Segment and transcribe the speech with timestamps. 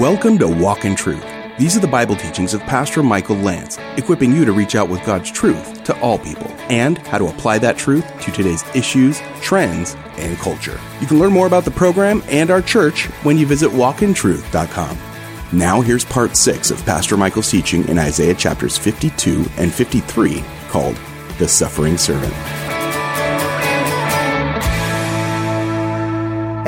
[0.00, 1.26] Welcome to Walk in Truth.
[1.58, 5.04] These are the Bible teachings of Pastor Michael Lance, equipping you to reach out with
[5.04, 9.96] God's truth to all people and how to apply that truth to today's issues, trends,
[10.16, 10.80] and culture.
[11.02, 14.98] You can learn more about the program and our church when you visit walkintruth.com.
[15.52, 20.96] Now, here's part six of Pastor Michael's teaching in Isaiah chapters 52 and 53 called
[21.36, 22.69] The Suffering Servant.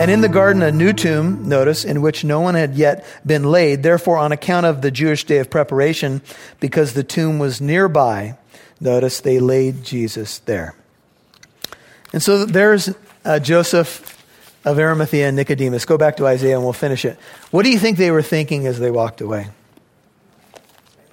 [0.02, 3.44] And in the garden, a new tomb, notice, in which no one had yet been
[3.44, 3.84] laid.
[3.84, 6.22] Therefore, on account of the Jewish day of preparation,
[6.58, 8.36] because the tomb was nearby,
[8.80, 10.74] notice they laid Jesus there.
[12.12, 12.92] And so there's
[13.24, 14.18] uh, Joseph
[14.64, 15.84] of Arimathea and Nicodemus.
[15.84, 17.16] Go back to Isaiah and we'll finish it.
[17.52, 19.50] What do you think they were thinking as they walked away?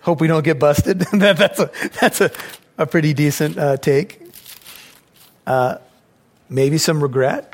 [0.02, 1.00] Hope we don't get busted.
[1.14, 1.70] that, that's a,
[2.02, 2.32] that's a,
[2.80, 4.20] a pretty decent uh, take.
[5.46, 5.78] Uh,
[6.50, 7.54] maybe some regret.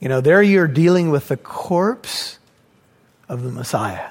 [0.00, 2.38] You know, there you're dealing with the corpse
[3.28, 4.10] of the Messiah.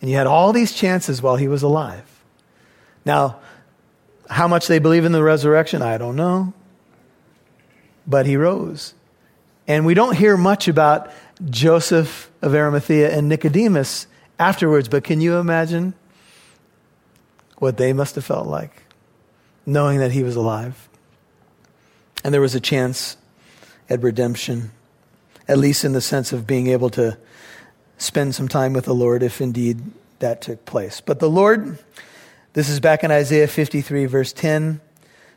[0.00, 2.04] And you had all these chances while he was alive.
[3.04, 3.40] Now,
[4.28, 6.52] how much they believe in the resurrection, I don't know.
[8.06, 8.94] But he rose.
[9.66, 11.10] And we don't hear much about
[11.44, 14.06] Joseph of Arimathea and Nicodemus
[14.38, 15.94] afterwards, but can you imagine
[17.58, 18.84] what they must have felt like
[19.64, 20.88] knowing that he was alive?
[22.26, 23.16] And there was a chance
[23.88, 24.72] at redemption,
[25.46, 27.16] at least in the sense of being able to
[27.98, 29.80] spend some time with the Lord if indeed
[30.18, 31.00] that took place.
[31.00, 31.78] But the Lord,
[32.52, 34.80] this is back in Isaiah 53, verse 10.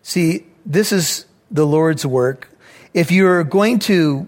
[0.02, 2.50] See, this is the Lord's work.
[2.92, 4.28] If you're going to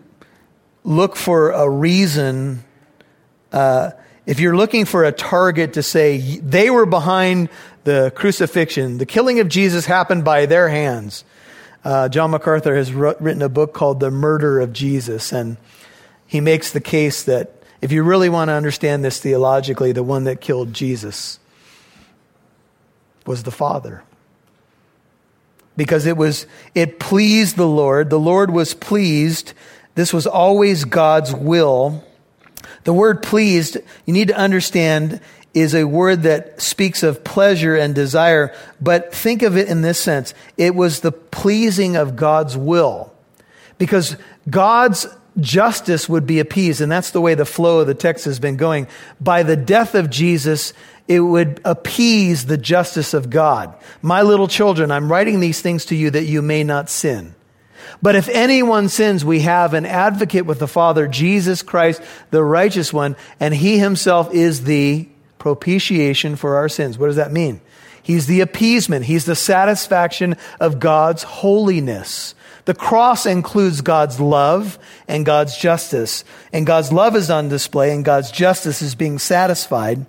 [0.84, 2.64] look for a reason,
[3.52, 3.90] uh,
[4.28, 7.50] if you're looking for a target to say they were behind
[7.86, 11.24] the crucifixion, the killing of Jesus happened by their hands,
[11.84, 15.58] uh, John MacArthur has written a book called The Murder of Jesus, and
[16.28, 20.26] he makes the case that if you really want to understand this theologically, the one
[20.26, 21.40] that killed Jesus
[23.26, 24.04] was the Father.
[25.76, 28.10] Because it was, it pleased the Lord.
[28.10, 29.54] The Lord was pleased.
[29.96, 32.04] This was always God's will.
[32.84, 35.22] The word pleased, you need to understand,
[35.54, 40.00] is a word that speaks of pleasure and desire, but think of it in this
[40.00, 40.34] sense.
[40.58, 43.14] It was the pleasing of God's will.
[43.78, 44.16] Because
[44.50, 45.08] God's
[45.40, 48.58] justice would be appeased, and that's the way the flow of the text has been
[48.58, 48.88] going.
[49.20, 50.74] By the death of Jesus,
[51.08, 53.76] it would appease the justice of God.
[54.02, 57.36] My little children, I'm writing these things to you that you may not sin.
[58.02, 62.94] But if anyone sins, we have an advocate with the Father, Jesus Christ, the righteous
[62.94, 65.08] one, and he himself is the
[65.42, 67.00] propitiation for our sins.
[67.00, 67.62] What does that mean?
[68.04, 69.06] He's the appeasement.
[69.06, 72.36] He's the satisfaction of God's holiness.
[72.66, 76.24] The cross includes God's love and God's justice.
[76.54, 80.06] And God's love is on display and God's justice is being satisfied.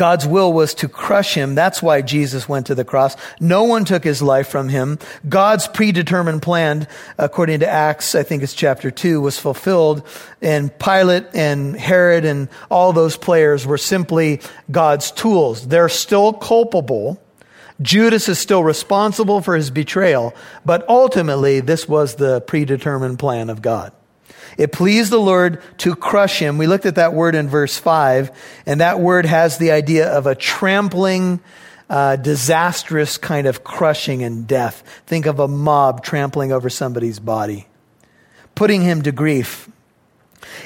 [0.00, 1.54] God's will was to crush him.
[1.54, 3.18] That's why Jesus went to the cross.
[3.38, 4.98] No one took his life from him.
[5.28, 6.88] God's predetermined plan,
[7.18, 10.02] according to Acts, I think it's chapter 2, was fulfilled.
[10.40, 14.40] And Pilate and Herod and all those players were simply
[14.70, 15.68] God's tools.
[15.68, 17.22] They're still culpable.
[17.82, 20.34] Judas is still responsible for his betrayal,
[20.64, 23.92] but ultimately this was the predetermined plan of God.
[24.58, 26.58] It pleased the Lord to crush him.
[26.58, 28.30] We looked at that word in verse 5,
[28.66, 31.40] and that word has the idea of a trampling,
[31.88, 34.82] uh, disastrous kind of crushing and death.
[35.06, 37.66] Think of a mob trampling over somebody's body,
[38.54, 39.68] putting him to grief.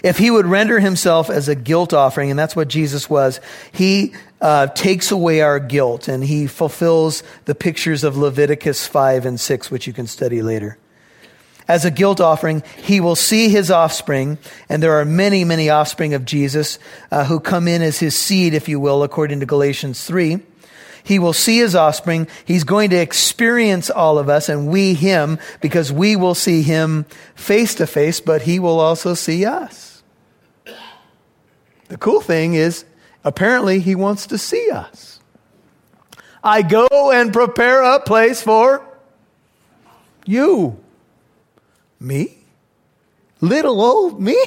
[0.02, 3.41] If he would render himself as a guilt offering, and that's what Jesus was,
[3.72, 9.41] he uh, takes away our guilt and he fulfills the pictures of Leviticus 5 and
[9.41, 10.78] 6, which you can study later
[11.69, 12.62] as a guilt offering.
[12.76, 14.38] He will see his offspring,
[14.69, 16.78] and there are many, many offspring of Jesus
[17.10, 20.41] uh, who come in as his seed, if you will, according to Galatians 3.
[21.04, 22.26] He will see his offspring.
[22.47, 27.04] He's going to experience all of us and we him because we will see him
[27.34, 30.03] face to face, but he will also see us.
[31.89, 32.86] The cool thing is,
[33.22, 35.21] apparently, he wants to see us.
[36.42, 38.86] I go and prepare a place for
[40.24, 40.83] you.
[42.00, 42.38] Me?
[43.41, 44.38] Little old me?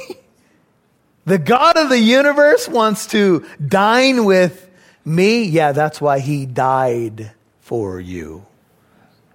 [1.26, 4.70] The God of the universe wants to dine with
[5.04, 5.44] me?
[5.44, 8.46] Yeah, that's why he died for you.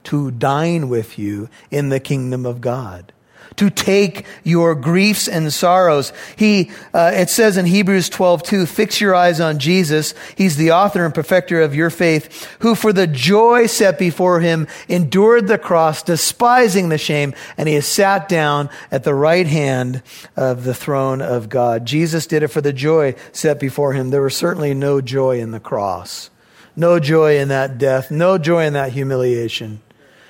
[0.04, 3.12] To dine with you in the kingdom of God.
[3.56, 6.12] To take your griefs and sorrows.
[6.36, 10.14] He, uh, it says in Hebrews 12, 2, fix your eyes on Jesus.
[10.36, 14.66] He's the author and perfecter of your faith, who for the joy set before him
[14.88, 20.02] endured the cross, despising the shame, and he has sat down at the right hand
[20.36, 21.86] of the throne of God.
[21.86, 24.10] Jesus did it for the joy set before him.
[24.10, 26.30] There was certainly no joy in the cross.
[26.74, 28.10] No joy in that death.
[28.10, 29.82] No joy in that humiliation.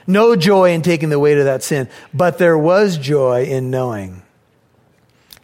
[0.06, 4.22] No joy in taking the weight of that sin, but there was joy in knowing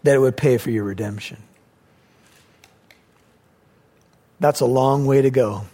[0.02, 1.42] that it would pay for your redemption.
[4.40, 5.64] That's a long way to go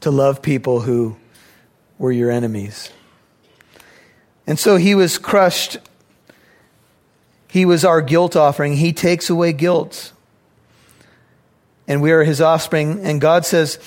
[0.00, 1.16] to love people who
[1.98, 2.90] were your enemies.
[4.46, 5.78] And so he was crushed.
[7.48, 8.76] He was our guilt offering.
[8.76, 10.12] He takes away guilt.
[11.86, 13.04] And we are his offspring.
[13.04, 13.78] And God says,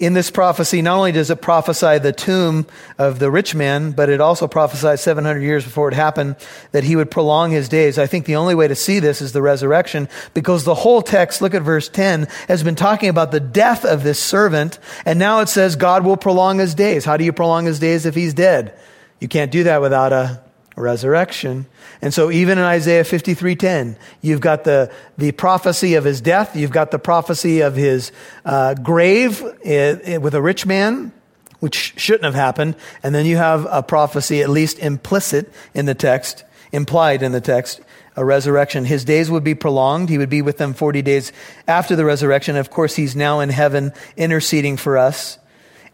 [0.00, 2.66] in this prophecy, not only does it prophesy the tomb
[2.98, 6.34] of the rich man, but it also prophesies 700 years before it happened
[6.72, 7.96] that he would prolong his days.
[7.96, 11.40] I think the only way to see this is the resurrection because the whole text,
[11.40, 14.80] look at verse 10, has been talking about the death of this servant.
[15.04, 17.04] And now it says God will prolong his days.
[17.04, 18.76] How do you prolong his days if he's dead?
[19.20, 20.43] You can't do that without a
[20.76, 21.66] resurrection.
[22.02, 26.72] And so even in Isaiah 53:10, you've got the, the prophecy of his death, you've
[26.72, 28.12] got the prophecy of his
[28.44, 31.12] uh, grave uh, with a rich man,
[31.60, 35.94] which shouldn't have happened, and then you have a prophecy at least implicit in the
[35.94, 37.80] text, implied in the text,
[38.16, 38.84] a resurrection.
[38.84, 40.08] His days would be prolonged.
[40.08, 41.32] He would be with them 40 days
[41.66, 42.56] after the resurrection.
[42.56, 45.38] Of course, he's now in heaven interceding for us.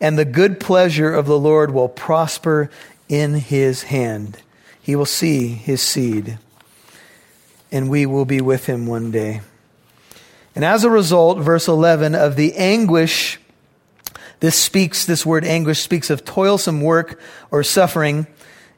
[0.02, 2.70] And the good pleasure of the Lord will prosper
[3.08, 4.38] in his hand
[4.90, 6.36] he will see his seed,
[7.70, 9.40] and we will be with him one day.
[10.56, 13.38] And as a result, verse 11, of the anguish,
[14.40, 17.20] this speaks, this word anguish speaks of toilsome work
[17.52, 18.26] or suffering.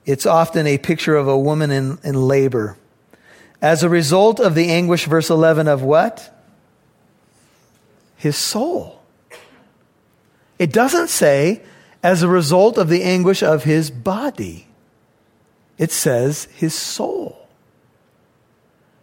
[0.05, 2.77] It's often a picture of a woman in, in labor.
[3.63, 6.45] As a result of the anguish, verse 11, of what?
[8.17, 9.03] His soul.
[10.59, 11.63] It doesn't say
[12.03, 14.67] as a result of the anguish of his body.
[15.83, 17.49] It says his soul.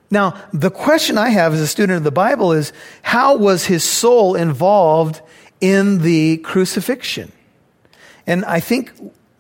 [0.10, 2.72] Now, the question I have as a student of the Bible is
[3.02, 5.22] how was his soul involved
[5.60, 7.34] in the crucifixion?
[8.26, 8.94] And I think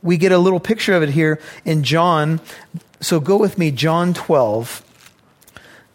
[0.04, 2.42] we get a little picture of it here in John.
[3.00, 4.84] So go with me, John 12.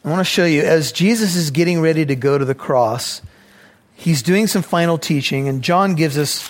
[0.03, 3.21] I want to show you as Jesus is getting ready to go to the cross,
[3.93, 6.49] he's doing some final teaching, and John gives us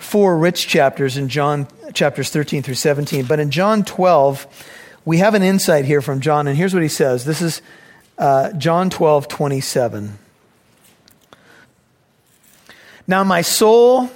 [0.00, 3.26] four rich chapters in John chapters 13 through 17.
[3.26, 4.46] But in John 12,
[5.04, 7.24] we have an insight here from John, and here's what he says.
[7.24, 7.62] This is
[8.18, 10.18] uh, John 12, 27.
[13.06, 14.10] Now my soul,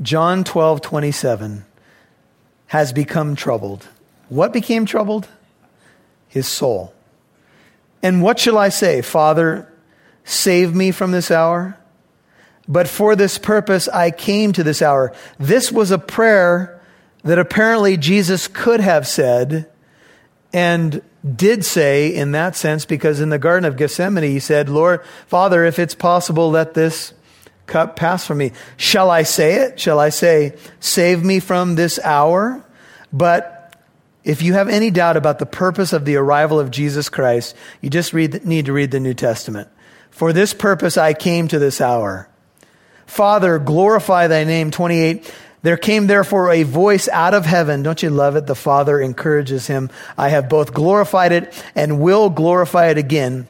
[0.00, 1.64] John 12, 27,
[2.66, 3.86] has become troubled.
[4.28, 5.28] What became troubled?
[6.28, 6.94] His soul.
[8.02, 9.02] And what shall I say?
[9.02, 9.70] Father,
[10.24, 11.76] save me from this hour?
[12.68, 15.12] But for this purpose I came to this hour.
[15.38, 16.80] This was a prayer
[17.24, 19.68] that apparently Jesus could have said
[20.52, 21.02] and
[21.36, 25.64] did say in that sense because in the Garden of Gethsemane he said, Lord, Father,
[25.64, 27.14] if it's possible, let this
[27.66, 28.52] cup pass from me.
[28.76, 29.78] Shall I say it?
[29.78, 32.64] Shall I say, save me from this hour?
[33.12, 33.76] But
[34.24, 37.90] if you have any doubt about the purpose of the arrival of Jesus Christ, you
[37.90, 39.68] just read, need to read the New Testament.
[40.10, 42.28] For this purpose I came to this hour.
[43.12, 44.70] Father, glorify thy name.
[44.70, 45.30] 28.
[45.60, 47.82] There came therefore a voice out of heaven.
[47.82, 48.46] Don't you love it?
[48.46, 49.90] The Father encourages him.
[50.16, 53.48] I have both glorified it and will glorify it again.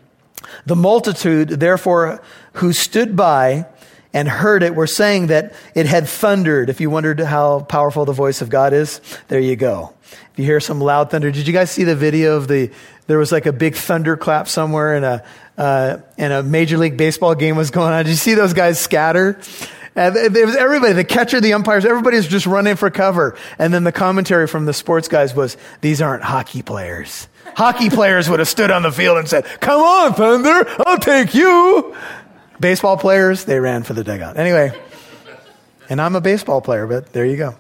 [0.66, 2.20] The multitude, therefore,
[2.54, 3.66] who stood by
[4.12, 6.68] and heard it were saying that it had thundered.
[6.68, 9.94] If you wondered how powerful the voice of God is, there you go.
[10.32, 12.72] If you hear some loud thunder, did you guys see the video of the,
[13.06, 15.24] there was like a big thunderclap somewhere and a,
[15.58, 18.04] uh, and a Major League Baseball game was going on.
[18.04, 19.38] Did you see those guys scatter?
[19.94, 23.36] And it was everybody, the catcher, the umpires, everybody's just running for cover.
[23.58, 27.28] And then the commentary from the sports guys was, these aren't hockey players.
[27.54, 31.34] Hockey players would have stood on the field and said, come on, Thunder, I'll take
[31.34, 31.94] you.
[32.58, 34.38] Baseball players, they ran for the dugout.
[34.38, 34.72] Anyway,
[35.90, 37.54] and I'm a baseball player, but there you go.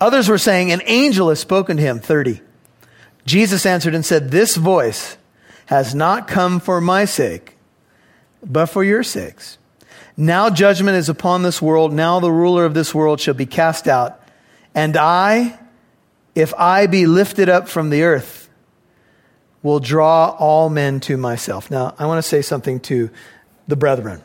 [0.00, 2.40] Others were saying, an angel has spoken to him, 30.
[3.24, 5.16] Jesus answered and said, this voice
[5.66, 7.56] has not come for my sake,
[8.42, 9.58] but for your sakes.
[10.16, 11.92] Now judgment is upon this world.
[11.92, 14.20] Now the ruler of this world shall be cast out.
[14.74, 15.58] And I,
[16.34, 18.48] if I be lifted up from the earth,
[19.62, 21.70] will draw all men to myself.
[21.70, 23.10] Now, I want to say something to
[23.66, 24.22] the brethren.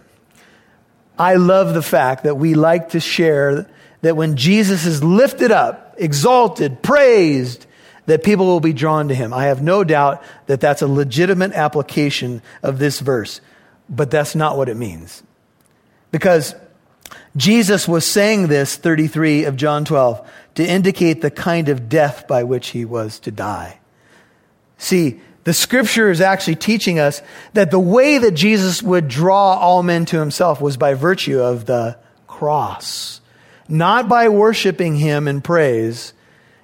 [1.17, 3.67] I love the fact that we like to share
[4.01, 7.65] that when Jesus is lifted up, exalted, praised,
[8.11, 9.33] that people will be drawn to him.
[9.33, 13.39] I have no doubt that that's a legitimate application of this verse,
[13.87, 15.23] but that's not what it means.
[16.11, 16.53] Because
[17.37, 22.43] Jesus was saying this, 33 of John 12, to indicate the kind of death by
[22.43, 23.79] which he was to die.
[24.77, 27.21] See, the scripture is actually teaching us
[27.53, 31.65] that the way that Jesus would draw all men to himself was by virtue of
[31.65, 33.21] the cross,
[33.69, 36.11] not by worshiping him in praise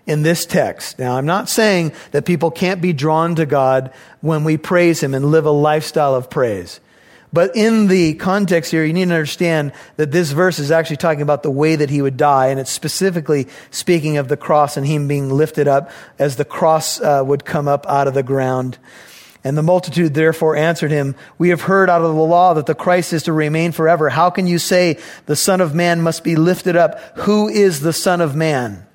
[0.08, 0.98] in this text.
[0.98, 5.14] Now, I'm not saying that people can't be drawn to God when we praise him
[5.14, 6.80] and live a lifestyle of praise.
[7.34, 11.22] But in the context here, you need to understand that this verse is actually talking
[11.22, 14.88] about the way that he would die, and it's specifically speaking of the cross and
[14.88, 18.78] him being lifted up as the cross uh, would come up out of the ground.
[19.44, 22.74] And the multitude therefore answered him, We have heard out of the law that the
[22.74, 24.10] Christ is to remain forever.
[24.10, 27.00] How can you say the Son of Man must be lifted up?
[27.20, 28.87] Who is the Son of Man?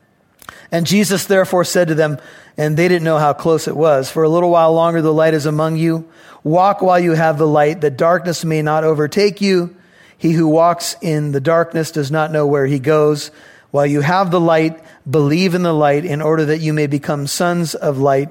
[0.71, 2.19] And Jesus therefore said to them,
[2.57, 5.35] and they didn't know how close it was, For a little while longer the light
[5.35, 6.09] is among you.
[6.45, 9.77] Walk while you have the light, that darkness may not overtake you.
[10.19, 13.31] He who walks in the darkness does not know where he goes.
[13.71, 17.27] While you have the light, believe in the light in order that you may become
[17.27, 18.29] sons of light.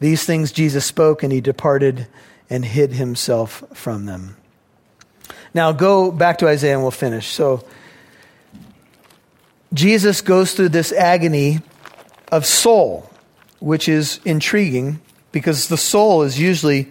[0.00, 2.06] These things Jesus spoke, and he departed
[2.50, 4.36] and hid himself from them.
[5.54, 7.28] Now go back to Isaiah and we'll finish.
[7.28, 7.64] So,
[9.74, 11.60] Jesus goes through this agony
[12.30, 13.10] of soul,
[13.58, 15.00] which is intriguing
[15.32, 16.88] because the soul is usually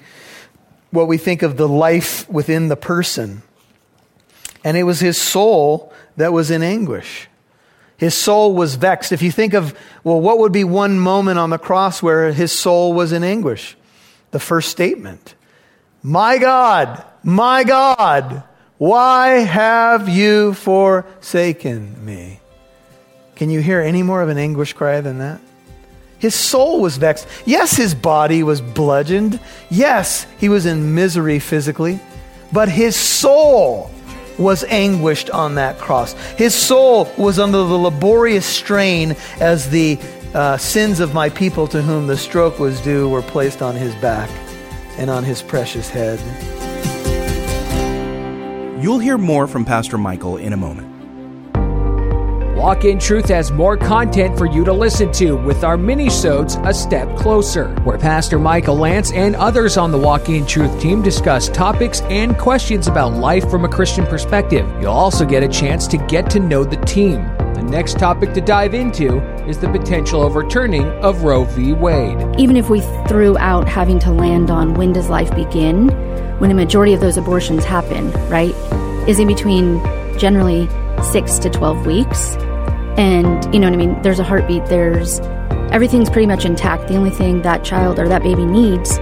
[0.91, 3.41] what we think of the life within the person.
[4.65, 7.29] And it was his soul that was in anguish.
[7.97, 9.13] His soul was vexed.
[9.13, 12.51] If you think of, well, what would be one moment on the cross where his
[12.51, 13.77] soul was in anguish?
[14.31, 15.35] The first statement
[16.01, 18.43] My God, my God,
[18.77, 22.41] why have you forsaken me?
[23.43, 25.41] Can you hear any more of an anguish cry than that?
[26.17, 27.27] His soul was vexed.
[27.45, 29.37] Yes, his body was bludgeoned.
[29.69, 31.99] Yes, he was in misery physically.
[32.53, 33.91] But his soul
[34.37, 36.13] was anguished on that cross.
[36.37, 39.99] His soul was under the laborious strain as the
[40.33, 43.93] uh, sins of my people to whom the stroke was due were placed on his
[43.95, 44.29] back
[44.97, 46.17] and on his precious head.
[48.81, 50.92] You'll hear more from Pastor Michael in a moment.
[52.63, 56.73] Walk in Truth has more content for you to listen to with our mini-sodes A
[56.73, 61.49] Step Closer, where Pastor Michael Lance and others on the Walk in Truth team discuss
[61.49, 64.65] topics and questions about life from a Christian perspective.
[64.79, 67.25] You'll also get a chance to get to know the team.
[67.53, 71.73] The next topic to dive into is the potential overturning of Roe v.
[71.73, 72.17] Wade.
[72.39, 72.79] Even if we
[73.09, 75.89] threw out having to land on when does life begin,
[76.39, 78.55] when a majority of those abortions happen, right,
[79.05, 79.81] is in between
[80.17, 80.69] generally
[81.11, 82.37] six to 12 weeks.
[82.97, 84.01] And, you know what I mean?
[84.01, 85.19] There's a heartbeat, there's
[85.71, 86.87] everything's pretty much intact.
[86.87, 88.99] The only thing that child or that baby needs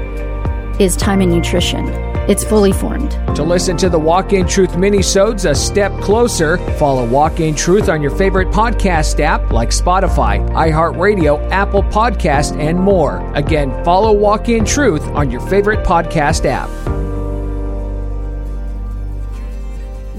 [0.79, 1.87] is time and nutrition.
[2.29, 3.11] It's fully formed.
[3.35, 7.89] To listen to the Walk in Truth mini-sodes a step closer, follow Walk in Truth
[7.89, 13.19] on your favorite podcast app like Spotify, iHeartRadio, Apple Podcast, and more.
[13.33, 16.69] Again, follow Walk in Truth on your favorite podcast app.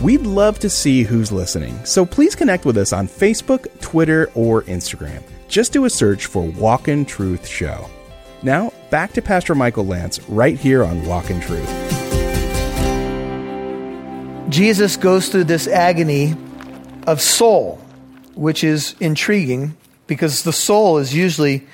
[0.02, 4.62] We'd love to see who's listening, so please connect with us on Facebook, Twitter, or
[4.62, 5.22] Instagram.
[5.46, 7.88] Just do a search for Walk in Truth Show.
[8.42, 11.68] Now, back to Pastor Michael Lance right here on Walk in Truth.
[14.48, 16.34] Jesus goes through this agony
[17.06, 17.76] of soul,
[18.34, 19.76] which is intriguing
[20.08, 21.64] because the soul is usually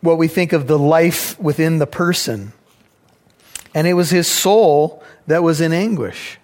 [0.00, 2.52] what we think of the life within the person.
[3.72, 6.40] And it was his soul that was in anguish.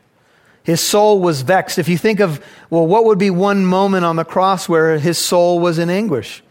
[0.64, 1.78] His soul was vexed.
[1.78, 5.18] If you think of, well, what would be one moment on the cross where his
[5.18, 6.42] soul was in anguish?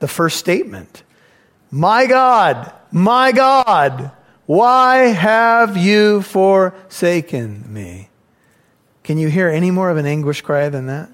[0.00, 1.02] The first statement
[1.70, 4.12] My God, my God,
[4.46, 8.10] why have you forsaken me?
[9.02, 11.10] Can you hear any more of an anguish cry than that?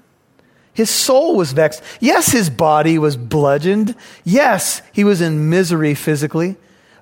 [0.73, 1.83] His soul was vexed.
[1.99, 3.95] Yes, his body was bludgeoned.
[4.23, 6.55] Yes, he was in misery physically.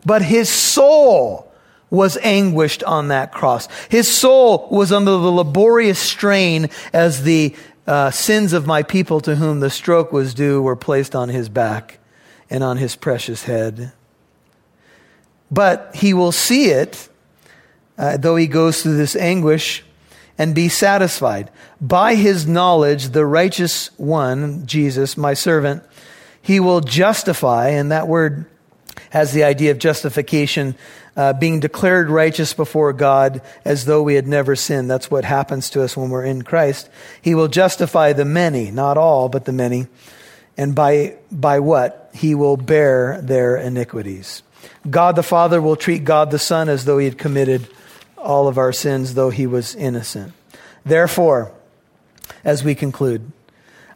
[0.06, 1.49] But his soul
[1.90, 3.68] was anguished on that cross.
[3.90, 7.56] His soul was under the laborious strain as the
[7.88, 11.50] uh, sins of my people to whom the stroke was due were placed on his
[11.50, 11.98] back
[12.50, 13.92] and on his precious head.
[15.52, 17.10] But he will see it,
[17.98, 19.84] uh, though he goes through this anguish,
[20.38, 21.50] and be satisfied.
[21.82, 25.84] By his knowledge, the righteous one, Jesus, my servant,
[26.42, 28.46] he will justify, and that word
[29.10, 30.76] has the idea of justification
[31.20, 34.90] uh, being declared righteous before God as though we had never sinned.
[34.90, 36.90] That's what happens to us when we're in Christ.
[37.22, 39.88] He will justify the many, not all, but the many.
[40.56, 42.10] And by, by what?
[42.14, 44.44] He will bear their iniquities.
[44.90, 47.68] God the Father will treat God the Son as though he had committed
[48.18, 50.32] all of our sins, though he was innocent.
[50.86, 51.52] Therefore,
[52.46, 53.30] as we conclude,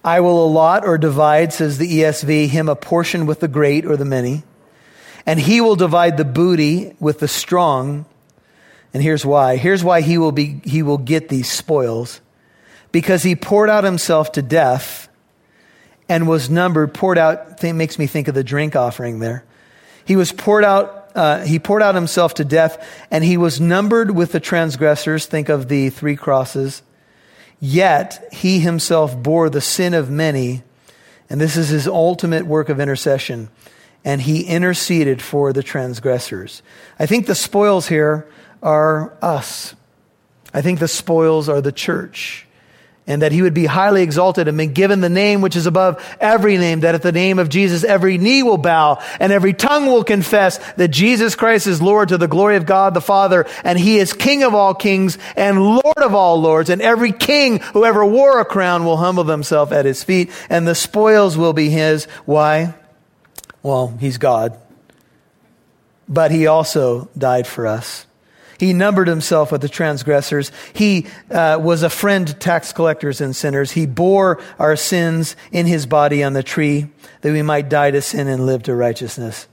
[0.04, 3.96] I will allot or divide, says the ESV, him a portion with the great or
[3.96, 4.44] the many,
[5.26, 8.06] and he will divide the booty with the strong.
[8.94, 9.58] And here's why.
[9.58, 12.22] Here's why he will be, he will get these spoils.
[12.92, 15.10] Because he poured out himself to death
[16.08, 19.44] and was numbered, poured out, makes me think of the drink offering there.
[20.06, 24.12] He was poured out, uh, he poured out himself to death and he was numbered
[24.12, 25.26] with the transgressors.
[25.26, 26.84] Think of the three crosses
[27.66, 30.64] Yet he himself bore the sin of many,
[31.30, 33.48] and this is his ultimate work of intercession,
[34.06, 36.62] and he interceded for the transgressors.
[37.00, 38.28] I think the spoils here
[38.62, 39.76] are us.
[40.54, 42.46] I think the spoils are the church
[43.06, 46.04] and that he would be highly exalted and been given the name which is above
[46.20, 49.88] every name, that at the name of Jesus every knee will bow and every tongue
[49.88, 53.78] will confess that Jesus Christ is Lord to the glory of God the Father, and
[53.78, 57.86] he is King of all kings and Lord of all lords, and every king who
[57.86, 61.70] ever wore a crown will humble himself at his feet, and the spoils will be
[61.70, 62.06] his.
[62.26, 62.74] Why?
[63.64, 64.60] Well, he's God.
[66.08, 68.06] But he also died for us.
[68.60, 70.52] He numbered himself with the transgressors.
[70.74, 73.72] He uh, was a friend to tax collectors and sinners.
[73.72, 76.88] He bore our sins in his body on the tree
[77.22, 79.48] that we might die to sin and live to righteousness.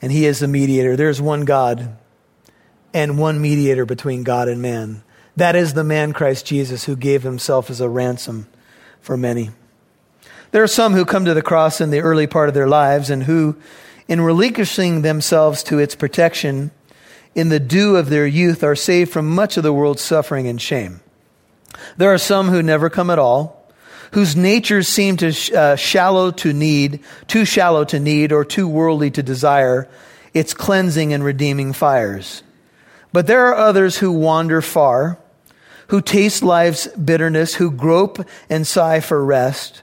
[0.00, 0.96] And he is the mediator.
[0.96, 1.96] There's one God
[2.94, 5.02] and one mediator between God and man.
[5.36, 8.48] That is the man Christ Jesus who gave himself as a ransom
[9.00, 9.50] for many.
[10.56, 13.10] There are some who come to the cross in the early part of their lives
[13.10, 13.56] and who,
[14.08, 16.70] in relinquishing themselves to its protection,
[17.34, 20.58] in the dew of their youth are saved from much of the world's suffering and
[20.58, 21.02] shame.
[21.98, 23.70] There are some who never come at all,
[24.12, 29.10] whose natures seem to uh, shallow to need, too shallow to need, or too worldly
[29.10, 29.86] to desire
[30.32, 32.42] its cleansing and redeeming fires.
[33.12, 35.18] But there are others who wander far,
[35.88, 39.82] who taste life's bitterness, who grope and sigh for rest,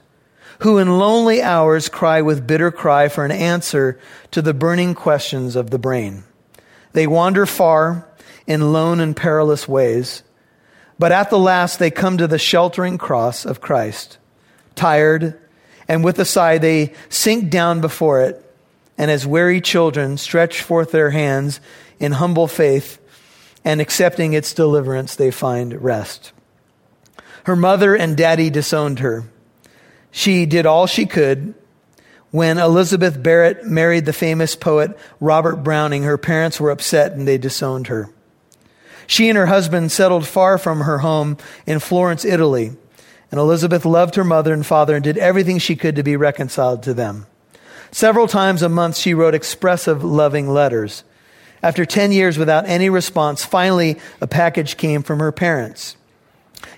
[0.60, 3.98] who in lonely hours cry with bitter cry for an answer
[4.30, 6.24] to the burning questions of the brain.
[6.92, 8.08] They wander far
[8.46, 10.22] in lone and perilous ways,
[10.98, 14.18] but at the last they come to the sheltering cross of Christ.
[14.74, 15.40] Tired,
[15.88, 18.40] and with a sigh they sink down before it,
[18.96, 21.60] and as weary children stretch forth their hands
[21.98, 23.00] in humble faith,
[23.64, 26.32] and accepting its deliverance, they find rest.
[27.44, 29.24] Her mother and daddy disowned her.
[30.16, 31.54] She did all she could
[32.30, 37.36] when Elizabeth Barrett married the famous poet Robert Browning, her parents were upset and they
[37.36, 38.10] disowned her.
[39.08, 42.76] She and her husband settled far from her home in Florence, Italy,
[43.32, 46.84] and Elizabeth loved her mother and father and did everything she could to be reconciled
[46.84, 47.26] to them.
[47.90, 51.02] Several times a month, she wrote expressive, loving letters.
[51.60, 55.96] After 10 years without any response, finally a package came from her parents.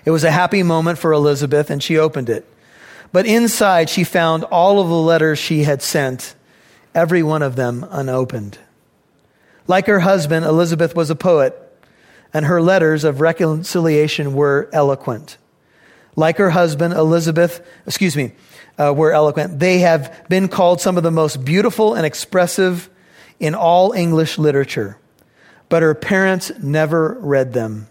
[0.05, 2.47] It was a happy moment for Elizabeth, and she opened it.
[3.11, 6.35] But inside, she found all of the letters she had sent,
[6.93, 8.57] every one of them unopened.
[9.67, 11.55] Like her husband, Elizabeth was a poet,
[12.33, 15.37] and her letters of reconciliation were eloquent.
[16.15, 18.33] Like her husband, Elizabeth, excuse me,
[18.77, 19.59] uh, were eloquent.
[19.59, 22.89] They have been called some of the most beautiful and expressive
[23.39, 24.97] in all English literature,
[25.69, 27.87] but her parents never read them.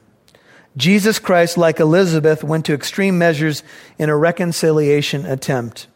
[0.77, 3.62] Jesus Christ, like Elizabeth, went to extreme measures
[3.99, 5.87] in a reconciliation attempt.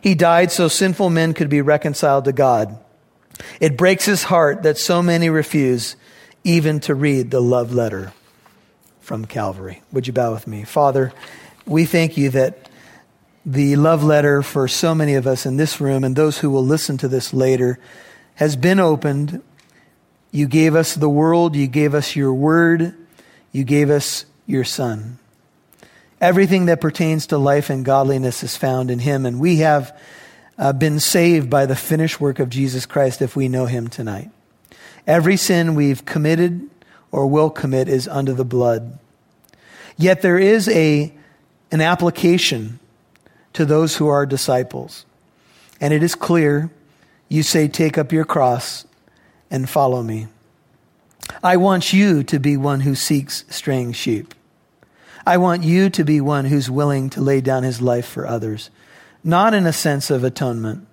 [0.00, 2.78] He died so sinful men could be reconciled to God.
[3.60, 5.96] It breaks his heart that so many refuse
[6.44, 8.12] even to read the love letter
[9.00, 9.82] from Calvary.
[9.92, 10.64] Would you bow with me?
[10.64, 11.12] Father,
[11.66, 12.68] we thank you that
[13.44, 16.64] the love letter for so many of us in this room and those who will
[16.64, 17.78] listen to this later
[18.36, 19.42] has been opened.
[20.30, 22.94] You gave us the world, you gave us your word.
[23.52, 25.18] You gave us your Son.
[26.20, 29.96] Everything that pertains to life and godliness is found in Him, and we have
[30.58, 34.30] uh, been saved by the finished work of Jesus Christ if we know Him tonight.
[35.06, 36.68] Every sin we've committed
[37.10, 38.98] or will commit is under the blood.
[39.96, 41.12] Yet there is a,
[41.70, 42.78] an application
[43.52, 45.04] to those who are disciples.
[45.80, 46.70] And it is clear
[47.28, 48.86] you say, Take up your cross
[49.50, 50.28] and follow me.
[51.42, 54.34] I want you to be one who seeks straying sheep.
[55.26, 58.70] I want you to be one who's willing to lay down his life for others,
[59.22, 60.86] not in a sense of atonement,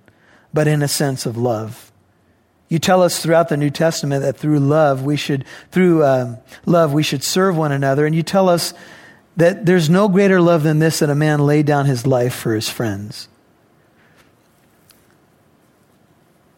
[0.54, 1.92] but in a sense of love.
[2.68, 6.94] You tell us throughout the New Testament that through love we should, through uh, love
[6.94, 8.74] we should serve one another, and you tell us
[9.36, 12.54] that there's no greater love than this that a man lay down his life for
[12.54, 13.28] his friends.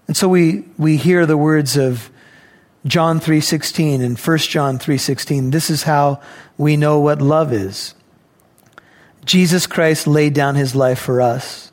[0.07, 2.11] And so we, we hear the words of
[2.86, 5.52] John 3:16 and 1 John 3:16.
[5.52, 6.20] This is how
[6.58, 7.94] we know what love is.
[9.24, 11.72] Jesus Christ laid down his life for us.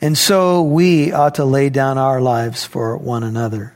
[0.00, 3.74] And so we ought to lay down our lives for one another.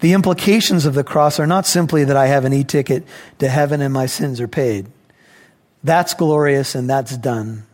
[0.00, 3.04] The implications of the cross are not simply that I have an e ticket
[3.38, 4.86] to heaven and my sins are paid.
[5.84, 7.64] That's glorious and that's done.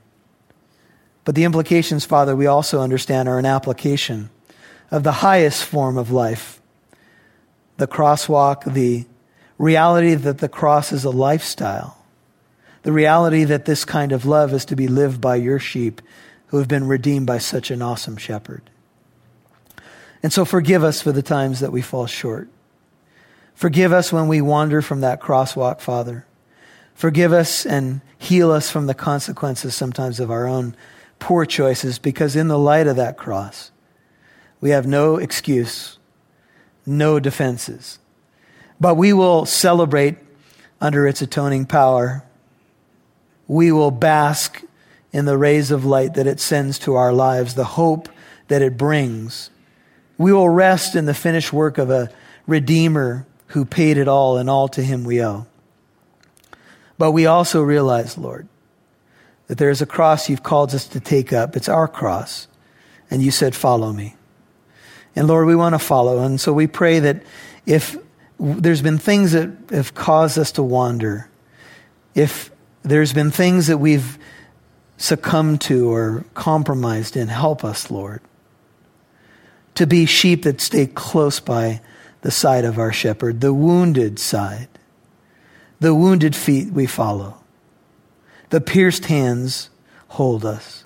[1.24, 4.30] But the implications, Father, we also understand are an application
[4.90, 6.57] of the highest form of life
[7.78, 9.06] the crosswalk, the
[9.56, 11.96] reality that the cross is a lifestyle,
[12.82, 16.02] the reality that this kind of love is to be lived by your sheep
[16.48, 18.62] who have been redeemed by such an awesome shepherd.
[20.22, 22.48] And so forgive us for the times that we fall short.
[23.54, 26.26] Forgive us when we wander from that crosswalk, Father.
[26.94, 30.74] Forgive us and heal us from the consequences sometimes of our own
[31.18, 33.70] poor choices, because in the light of that cross,
[34.60, 35.97] we have no excuse,
[36.88, 37.98] no defenses.
[38.80, 40.16] But we will celebrate
[40.80, 42.24] under its atoning power.
[43.46, 44.62] We will bask
[45.12, 48.08] in the rays of light that it sends to our lives, the hope
[48.48, 49.50] that it brings.
[50.16, 52.10] We will rest in the finished work of a
[52.46, 55.46] Redeemer who paid it all, and all to him we owe.
[56.98, 58.48] But we also realize, Lord,
[59.46, 61.56] that there is a cross you've called us to take up.
[61.56, 62.48] It's our cross.
[63.10, 64.16] And you said, Follow me.
[65.16, 66.20] And Lord, we want to follow.
[66.20, 67.22] And so we pray that
[67.66, 67.96] if
[68.38, 71.28] there's been things that have caused us to wander,
[72.14, 72.50] if
[72.82, 74.18] there's been things that we've
[74.96, 78.20] succumbed to or compromised in, help us, Lord,
[79.74, 81.80] to be sheep that stay close by
[82.22, 84.68] the side of our shepherd, the wounded side.
[85.80, 87.40] The wounded feet we follow.
[88.50, 89.70] The pierced hands
[90.08, 90.84] hold us.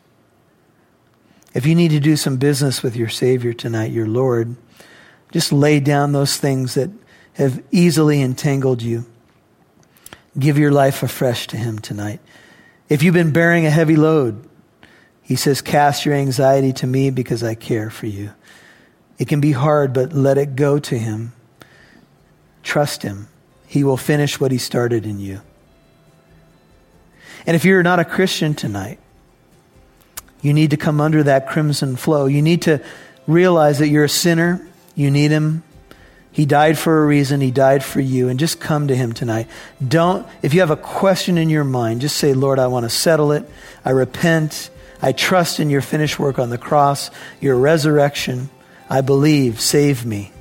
[1.54, 4.56] If you need to do some business with your Savior tonight, your Lord,
[5.32, 6.90] just lay down those things that
[7.34, 9.04] have easily entangled you.
[10.38, 12.20] Give your life afresh to Him tonight.
[12.88, 14.48] If you've been bearing a heavy load,
[15.20, 18.32] He says, Cast your anxiety to me because I care for you.
[19.18, 21.32] It can be hard, but let it go to Him.
[22.62, 23.28] Trust Him.
[23.66, 25.42] He will finish what He started in you.
[27.46, 28.98] And if you're not a Christian tonight,
[30.42, 32.26] you need to come under that crimson flow.
[32.26, 32.82] You need to
[33.26, 34.66] realize that you're a sinner.
[34.94, 35.62] You need Him.
[36.32, 37.40] He died for a reason.
[37.40, 38.28] He died for you.
[38.28, 39.48] And just come to Him tonight.
[39.86, 42.90] Don't, if you have a question in your mind, just say, Lord, I want to
[42.90, 43.48] settle it.
[43.84, 44.70] I repent.
[45.00, 48.50] I trust in your finished work on the cross, your resurrection.
[48.90, 49.60] I believe.
[49.60, 50.32] Save me.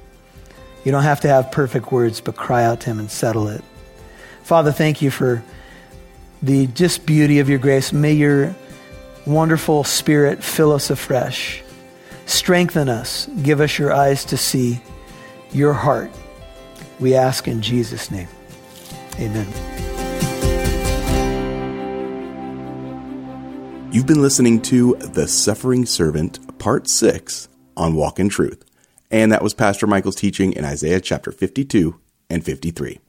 [0.84, 3.64] You don't have to have perfect words, but cry out to Him and settle it.
[4.44, 5.44] Father, thank you for
[6.42, 7.94] the just beauty of your grace.
[7.94, 8.56] May your
[9.26, 11.62] wonderful Spirit fill us afresh.
[12.26, 13.28] Strengthen us.
[13.44, 14.82] Give us your eyes to see
[15.52, 16.12] your heart.
[17.00, 18.28] We ask in Jesus' name.
[19.20, 19.48] Amen.
[23.92, 28.64] You've been listening to The Suffering Servant, Part 6 on Walk in Truth.
[29.10, 33.00] And that was Pastor Michael's teaching in Isaiah chapter 52 and 53.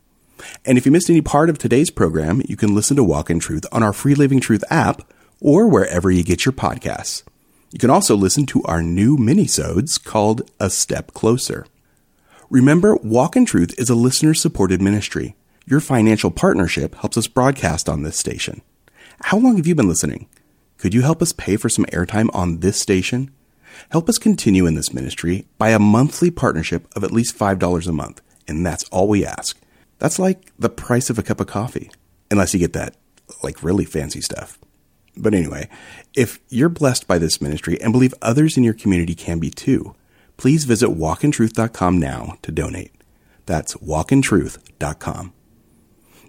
[0.65, 3.39] And if you missed any part of today's program, you can listen to Walk in
[3.39, 5.03] Truth on our Free Living Truth app
[5.43, 7.25] or wherever you get your podcasts.
[7.73, 11.67] You can also listen to our new minisodes called A Step Closer.
[12.49, 15.35] Remember, Walk in Truth is a listener-supported ministry.
[15.67, 18.63] Your financial partnership helps us broadcast on this station.
[19.23, 20.29] How long have you been listening?
[20.79, 23.31] Could you help us pay for some airtime on this station?
[23.91, 27.93] Help us continue in this ministry by a monthly partnership of at least $5 a
[27.93, 29.59] month, and that's all we ask.
[29.99, 31.91] That's like the price of a cup of coffee,
[32.31, 32.97] unless you get that,
[33.43, 34.59] like, really fancy stuff.
[35.17, 35.69] But anyway,
[36.15, 39.95] if you're blessed by this ministry and believe others in your community can be too,
[40.37, 42.93] please visit walkintruth.com now to donate.
[43.47, 45.33] That's walkintruth.com.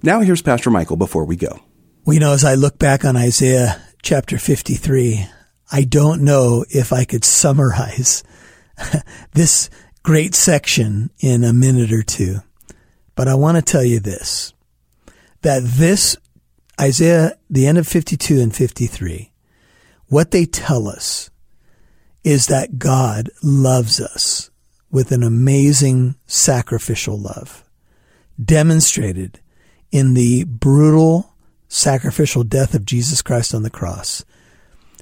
[0.01, 1.59] Now here's Pastor Michael before we go.
[2.05, 5.25] We know as I look back on Isaiah chapter 53,
[5.71, 8.23] I don't know if I could summarize
[9.33, 9.69] this
[10.03, 12.39] great section in a minute or two.
[13.15, 14.53] But I want to tell you this,
[15.41, 16.17] that this
[16.79, 19.31] Isaiah, the end of 52 and 53,
[20.07, 21.29] what they tell us
[22.23, 24.49] is that God loves us
[24.89, 27.63] with an amazing sacrificial love,
[28.43, 29.39] demonstrated
[29.91, 31.33] in the brutal
[31.67, 34.23] sacrificial death of Jesus Christ on the cross,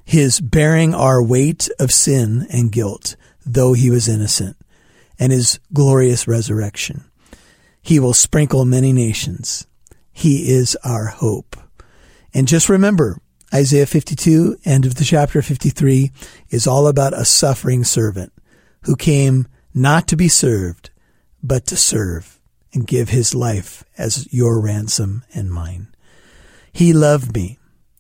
[0.04, 4.58] his bearing our weight of sin and guilt, though he was innocent,
[5.20, 7.04] and his glorious resurrection.
[7.82, 9.68] He will sprinkle many nations.
[10.12, 11.56] He is our hope.
[12.34, 13.20] And just remember,
[13.54, 16.12] Isaiah 52, end of the chapter 53,
[16.50, 18.32] is all about a suffering servant
[18.84, 20.90] who came not to be served,
[21.44, 22.40] but to serve
[22.74, 25.88] and give his life as your ransom and mine.
[26.72, 27.60] He loved me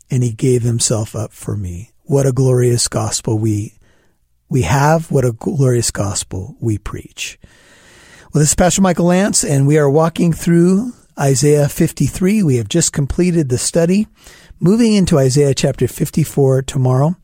[0.09, 1.91] and he gave himself up for me.
[2.03, 3.73] What a glorious gospel we
[4.49, 7.39] we have, what a glorious gospel we preach.
[8.33, 12.43] Well, this is Pastor Michael Lance, and we are walking through Isaiah 53.
[12.43, 14.07] We have just completed the study
[14.61, 17.15] moving into Isaiah chapter 54 tomorrow.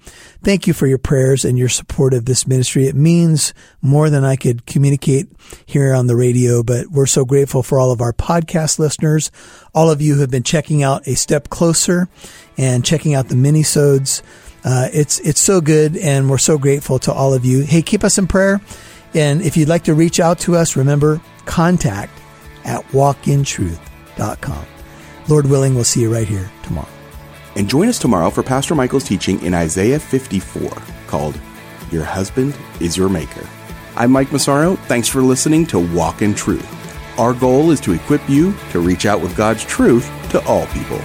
[0.44, 2.88] Thank you for your prayers and your support of this ministry.
[2.88, 5.28] It means more than I could communicate
[5.66, 9.32] here on the radio, but we're so grateful for all of our podcast listeners,
[9.74, 12.10] all of you who have been checking out A Step Closer
[12.58, 14.24] and checking out the minisodes.
[14.66, 17.62] Uh, it's, it's so good and we're so grateful to all of you.
[17.62, 18.60] Hey, keep us in prayer.
[19.14, 22.12] And if you'd like to reach out to us, remember contact
[22.68, 24.66] at walkintruth.com.
[25.28, 26.88] Lord willing, we'll see you right here tomorrow.
[27.56, 30.72] And join us tomorrow for Pastor Michael's teaching in Isaiah 54
[31.08, 31.40] called
[31.92, 33.48] Your Husband is Your Maker.
[33.96, 34.76] I'm Mike Massaro.
[34.76, 36.68] Thanks for listening to Walk in Truth.
[37.18, 41.02] Our goal is to equip you to reach out with God's truth to all people.